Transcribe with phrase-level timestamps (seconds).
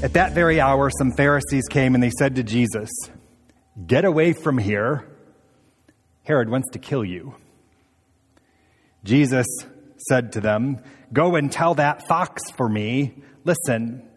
[0.00, 2.88] At that very hour, some Pharisees came and they said to Jesus,
[3.84, 5.04] Get away from here.
[6.22, 7.34] Herod wants to kill you.
[9.02, 9.46] Jesus
[10.08, 13.24] said to them, Go and tell that fox for me.
[13.44, 14.08] Listen,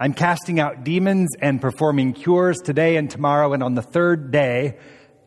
[0.00, 4.78] I'm casting out demons and performing cures today and tomorrow, and on the third day,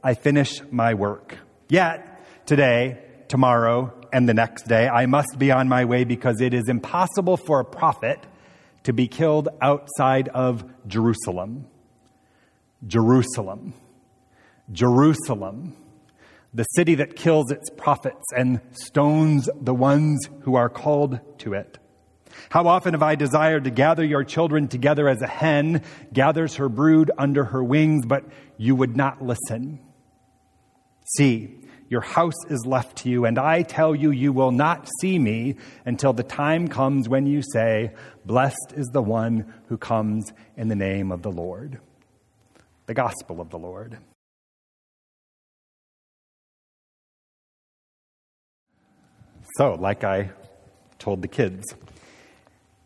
[0.04, 1.38] I finish my work.
[1.70, 6.56] Yet, today, tomorrow, and the next day, I must be on my way because it
[6.56, 8.26] is impossible for a prophet
[8.84, 11.68] to be killed outside of Jerusalem.
[12.86, 13.74] Jerusalem.
[14.72, 15.76] Jerusalem.
[16.54, 21.78] The city that kills its prophets and stones the ones who are called to it.
[22.50, 26.70] How often have I desired to gather your children together as a hen gathers her
[26.70, 28.26] brood under her wings, but
[28.58, 29.80] you would not listen.
[31.18, 31.61] See,
[31.92, 35.58] your house is left to you, and I tell you, you will not see me
[35.86, 37.92] until the time comes when you say,
[38.26, 41.82] Blessed is the one who comes in the name of the Lord.
[42.86, 43.98] The gospel of the Lord.
[49.58, 50.32] So, like I
[50.98, 51.76] told the kids,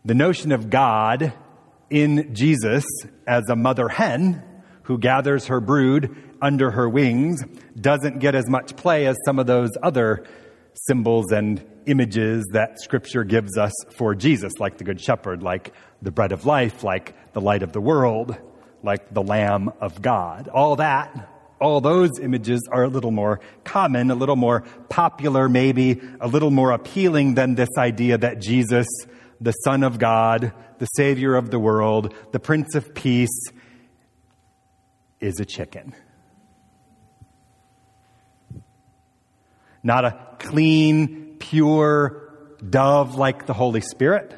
[0.04, 1.32] the notion of God
[1.92, 2.86] in Jesus
[3.28, 4.42] as a mother hen
[4.84, 7.44] who gathers her brood under her wings
[7.80, 10.26] doesn't get as much play as some of those other
[10.88, 16.12] symbols and images that Scripture gives us for Jesus, like the Good Shepherd, like the
[16.12, 18.38] bread of life, like the light of the world,
[18.84, 20.48] like the Lamb of God.
[20.48, 21.30] All that,
[21.62, 26.52] all those images are a little more common, a little more popular, maybe a little
[26.52, 28.88] more appealing than this idea that Jesus
[29.42, 33.52] the Son of God, the Savior of the world, the Prince of Peace,
[35.20, 35.96] is a chicken.
[39.86, 42.34] Not a clean, pure
[42.68, 44.34] dove like the Holy Spirit.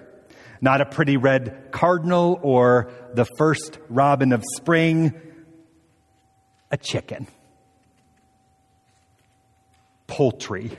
[0.59, 5.13] Not a pretty red cardinal or the first robin of spring.
[6.69, 7.27] A chicken.
[10.05, 10.77] Poultry.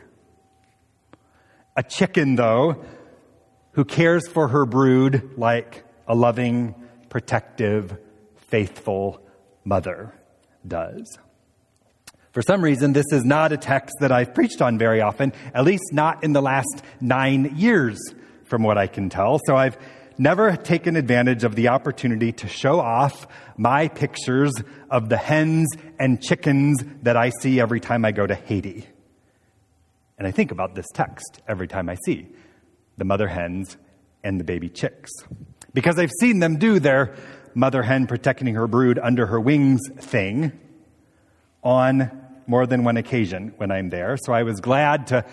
[1.74, 2.84] A chicken, though,
[3.72, 6.74] who cares for her brood like a loving,
[7.08, 7.96] protective,
[8.36, 9.26] faithful
[9.64, 10.12] mother
[10.66, 11.18] does.
[12.32, 15.64] For some reason, this is not a text that I've preached on very often, at
[15.64, 17.98] least not in the last nine years,
[18.44, 19.40] from what I can tell.
[19.46, 19.78] So I've
[20.18, 24.52] never taken advantage of the opportunity to show off my pictures
[24.90, 25.68] of the hens
[25.98, 28.86] and chickens that I see every time I go to Haiti.
[30.18, 32.28] And I think about this text every time I see
[32.96, 33.76] the mother hens
[34.24, 35.10] and the baby chicks.
[35.72, 37.14] Because I've seen them do their
[37.54, 40.52] mother hen protecting her brood under her wings thing
[41.62, 42.10] on
[42.46, 44.16] more than one occasion when I'm there.
[44.16, 45.24] So I was glad to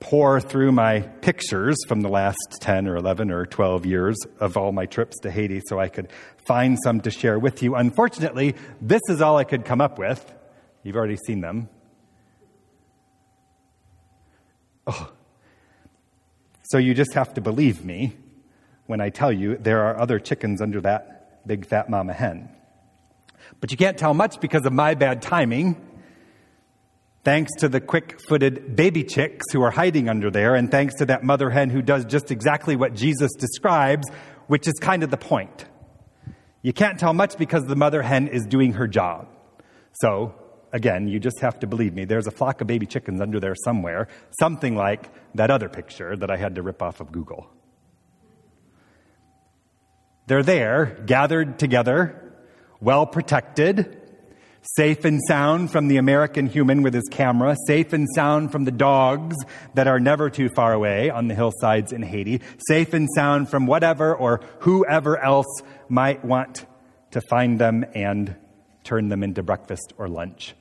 [0.00, 4.72] pour through my pictures from the last 10 or 11 or 12 years of all
[4.72, 6.08] my trips to Haiti so I could
[6.46, 7.74] find some to share with you.
[7.74, 10.32] Unfortunately, this is all I could come up with.
[10.82, 11.68] You've already seen them.
[14.86, 15.12] Oh,
[16.70, 18.16] so you just have to believe me
[18.86, 22.50] when I tell you there are other chickens under that big fat mama hen.
[23.60, 25.84] But you can't tell much because of my bad timing.
[27.24, 31.06] Thanks to the quick footed baby chicks who are hiding under there, and thanks to
[31.06, 34.08] that mother hen who does just exactly what Jesus describes,
[34.46, 35.66] which is kind of the point.
[36.62, 39.28] You can't tell much because the mother hen is doing her job.
[40.00, 40.34] So,
[40.72, 42.04] again, you just have to believe me.
[42.04, 46.30] There's a flock of baby chickens under there somewhere, something like that other picture that
[46.30, 47.48] I had to rip off of Google.
[50.26, 52.27] They're there, gathered together,
[52.80, 53.96] well protected,
[54.76, 58.70] safe and sound from the American human with his camera, safe and sound from the
[58.70, 59.36] dogs
[59.74, 63.66] that are never too far away on the hillsides in Haiti, safe and sound from
[63.66, 66.66] whatever or whoever else might want
[67.12, 68.36] to find them and
[68.84, 70.54] turn them into breakfast or lunch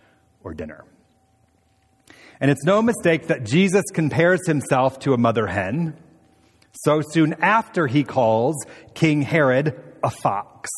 [0.43, 0.85] or dinner.
[2.39, 5.97] And it's no mistake that Jesus compares himself to a mother hen
[6.83, 8.55] so soon after he calls
[8.93, 10.69] King Herod a fox.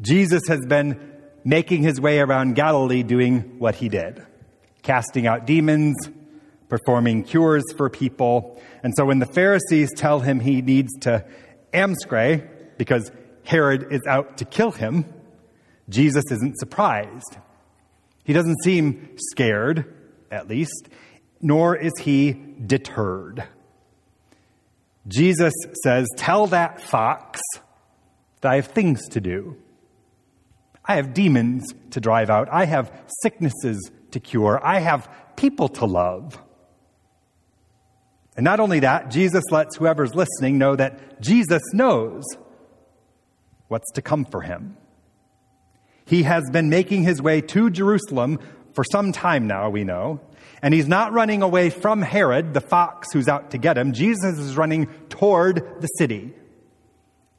[0.00, 1.12] Jesus has been
[1.44, 4.24] making his way around Galilee doing what he did
[4.82, 5.96] casting out demons,
[6.68, 8.58] performing cures for people.
[8.82, 11.26] And so when the Pharisees tell him he needs to
[11.74, 12.48] amscray
[12.78, 13.10] because
[13.44, 15.04] Herod is out to kill him,
[15.90, 17.36] Jesus isn't surprised.
[18.24, 19.94] He doesn't seem scared,
[20.30, 20.88] at least,
[21.40, 23.44] nor is he deterred.
[25.06, 27.40] Jesus says, Tell that fox
[28.40, 29.56] that I have things to do.
[30.88, 32.48] I have demons to drive out.
[32.50, 32.90] I have
[33.22, 34.58] sicknesses to cure.
[34.64, 36.40] I have people to love.
[38.36, 42.24] And not only that, Jesus lets whoever's listening know that Jesus knows
[43.68, 44.76] what's to come for him.
[46.06, 48.38] He has been making his way to Jerusalem
[48.72, 50.20] for some time now, we know.
[50.62, 53.92] And he's not running away from Herod, the fox who's out to get him.
[53.92, 56.32] Jesus is running toward the city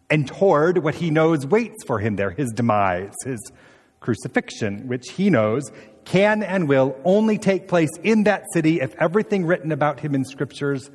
[0.10, 3.52] and toward what he knows waits for him there, his demise, his
[4.00, 5.72] crucifixion, which he knows
[6.06, 10.26] can and will only take place in that city if everything written about him in
[10.26, 10.90] scriptures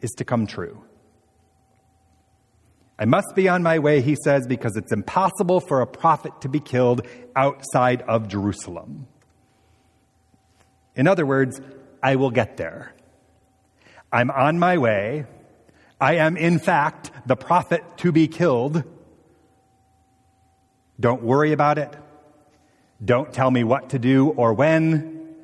[0.00, 0.82] is to come true.
[2.98, 6.48] I must be on my way, he says, because it's impossible for a prophet to
[6.48, 7.06] be killed
[7.36, 9.06] outside of Jerusalem.
[10.94, 11.60] In other words,
[12.02, 12.94] I will get there.
[14.10, 15.26] I'm on my way.
[16.00, 18.84] I am, in fact, the prophet to be killed.
[20.98, 21.94] Don't worry about it.
[23.04, 25.34] Don't tell me what to do or when.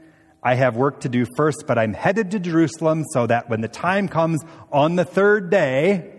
[0.43, 3.69] I have work to do first, but I'm headed to Jerusalem so that when the
[3.69, 4.41] time comes
[4.73, 6.11] on the third day,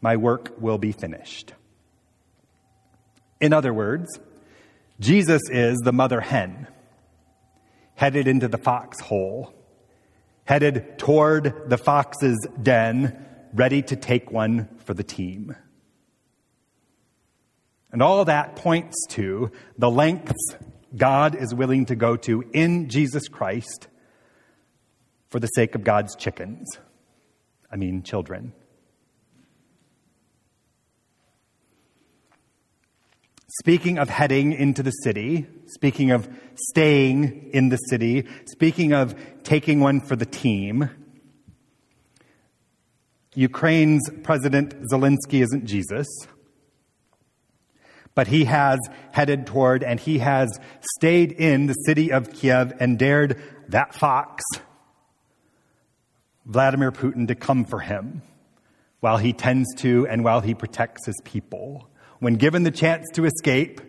[0.00, 1.54] my work will be finished.
[3.40, 4.20] In other words,
[5.00, 6.68] Jesus is the mother hen,
[7.94, 9.54] headed into the foxhole,
[10.44, 15.56] headed toward the fox's den, ready to take one for the team.
[17.90, 20.56] And all that points to the lengths
[20.96, 23.88] God is willing to go to in Jesus Christ
[25.28, 26.68] for the sake of God's chickens.
[27.70, 28.52] I mean, children.
[33.60, 39.14] Speaking of heading into the city, speaking of staying in the city, speaking of
[39.44, 40.90] taking one for the team,
[43.34, 46.08] Ukraine's President Zelensky isn't Jesus,
[48.16, 48.80] but he has
[49.12, 50.58] headed toward and he has
[50.96, 54.42] stayed in the city of Kiev and dared that fox,
[56.44, 58.22] Vladimir Putin, to come for him
[58.98, 61.88] while he tends to and while he protects his people
[62.24, 63.82] when given the chance to escape,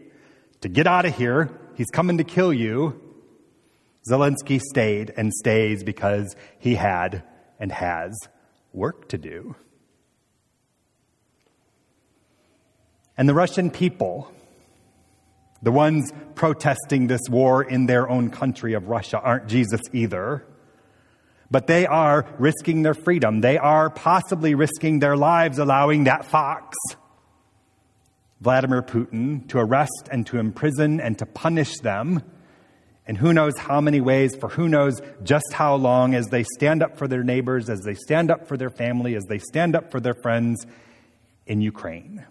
[0.59, 3.01] to get out of here, he's coming to kill you.
[4.11, 7.23] Zelensky stayed and stays because he had
[7.61, 8.11] and has
[8.73, 9.55] work to do.
[13.17, 14.29] And the Russian people,
[15.61, 20.45] the ones protesting this war in their own country of Russia, aren't Jesus either.
[21.49, 23.39] But they are risking their freedom.
[23.39, 26.75] They are possibly risking their lives, allowing that fox
[28.41, 32.21] Vladimir Putin to arrest and to imprison and to punish them
[33.07, 36.81] and who knows how many ways for who knows just how long as they stand
[36.81, 39.91] up for their neighbors, as they stand up for their family, as they stand up
[39.91, 40.65] for their friends
[41.45, 42.25] in Ukraine.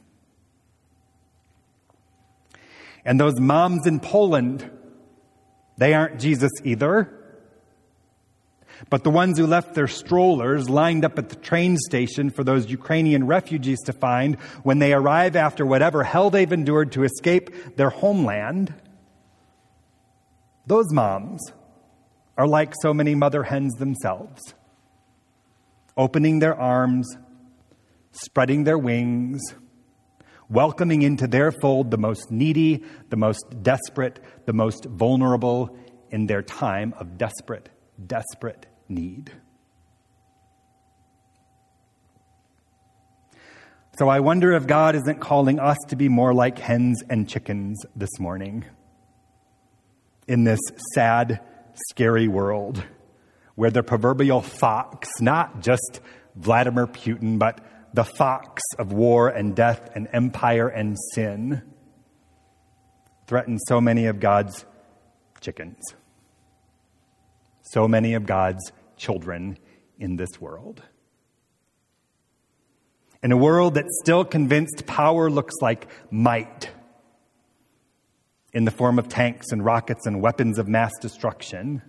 [3.05, 4.69] And those moms in Poland,
[5.79, 7.24] they aren't Jesus either.
[8.91, 12.71] But the ones who left their strollers lined up at the train station for those
[12.71, 17.91] Ukrainian refugees to find when they arrive after whatever hell they've endured to escape their
[17.91, 18.75] homeland,
[20.67, 21.41] those moms
[22.37, 24.55] are like so many mother hens themselves,
[25.97, 27.09] opening their arms,
[28.13, 29.41] spreading their wings,
[30.49, 35.77] welcoming into their fold the most needy, the most desperate, the most vulnerable
[36.11, 37.71] in their time of desperate
[38.07, 39.33] desperate need.
[43.99, 47.81] So I wonder if God isn't calling us to be more like hens and chickens
[47.95, 48.65] this morning
[50.27, 50.61] in this
[50.95, 51.41] sad,
[51.91, 52.83] scary world
[53.55, 56.01] where the proverbial fox, not just
[56.35, 57.61] Vladimir Putin, but
[57.93, 61.63] the fox of war and death and empire and sin,
[63.29, 64.65] threatens so many of God's
[65.41, 65.79] chickens
[67.75, 69.59] so many of God's children
[69.99, 70.83] in this world.
[73.23, 76.71] In a world that's still convinced power looks like might
[78.53, 81.83] in the form of tanks and rockets and weapons of mass destruction,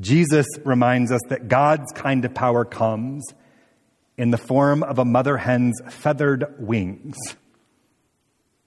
[0.00, 3.24] Jesus reminds us that God's kind of power comes
[4.16, 7.16] in the form of a mother hen's feathered wings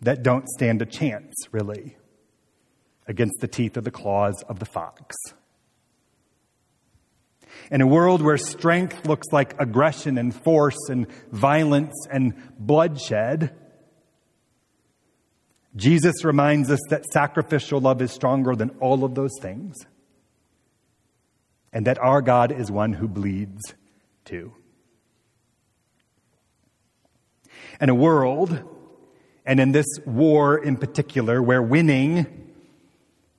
[0.02, 1.98] that don't stand a chance, really
[3.08, 5.16] against the teeth or the claws of the fox.
[7.72, 13.56] In a world where strength looks like aggression and force and violence and bloodshed,
[15.74, 19.78] Jesus reminds us that sacrificial love is stronger than all of those things,
[21.72, 23.62] and that our God is one who bleeds
[24.26, 24.54] too.
[27.80, 28.62] In a world,
[29.46, 32.52] and in this war in particular, where winning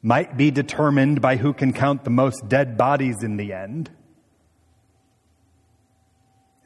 [0.00, 3.90] might be determined by who can count the most dead bodies in the end.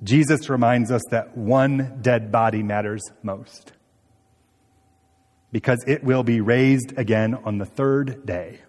[0.06, 3.72] Jesus reminds us that one dead body matters most
[5.50, 8.60] because it will be raised again on the third day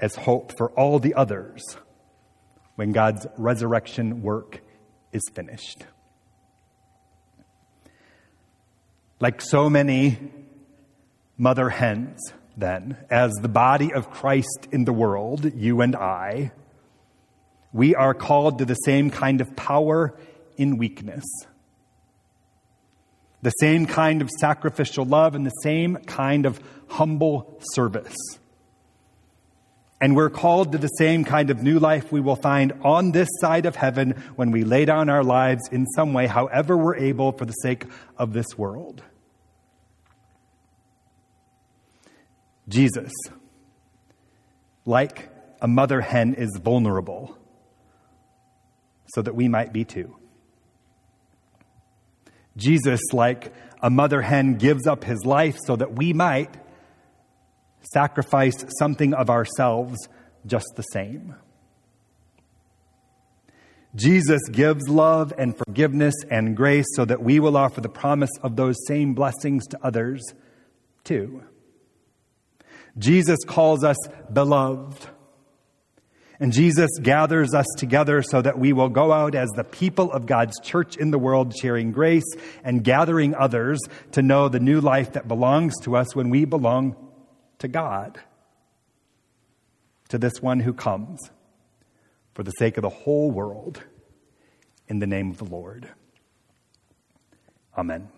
[0.00, 1.62] as hope for all the others
[2.74, 4.60] when God's resurrection work
[5.12, 5.84] is finished.
[9.20, 10.18] Like so many
[11.38, 12.18] mother hens,
[12.56, 16.50] then, as the body of Christ in the world, you and I,
[17.72, 20.14] we are called to the same kind of power
[20.56, 21.24] in weakness,
[23.40, 28.16] the same kind of sacrificial love, and the same kind of humble service.
[30.00, 33.28] And we're called to the same kind of new life we will find on this
[33.40, 37.32] side of heaven when we lay down our lives in some way, however we're able,
[37.32, 37.86] for the sake
[38.18, 39.02] of this world.
[42.68, 43.12] Jesus,
[44.84, 45.28] like
[45.60, 47.38] a mother hen, is vulnerable
[49.14, 50.16] so that we might be too.
[52.56, 53.52] Jesus, like
[53.82, 56.54] a mother hen, gives up his life so that we might
[57.92, 59.98] sacrifice something of ourselves
[60.46, 61.34] just the same.
[63.94, 68.56] Jesus gives love and forgiveness and grace so that we will offer the promise of
[68.56, 70.22] those same blessings to others
[71.04, 71.42] too.
[72.96, 73.96] Jesus calls us
[74.32, 75.08] beloved.
[76.42, 80.26] And Jesus gathers us together so that we will go out as the people of
[80.26, 82.24] God's church in the world, sharing grace
[82.64, 83.78] and gathering others
[84.10, 86.96] to know the new life that belongs to us when we belong
[87.60, 88.18] to God,
[90.08, 91.20] to this one who comes
[92.34, 93.80] for the sake of the whole world
[94.88, 95.88] in the name of the Lord.
[97.78, 98.08] Amen.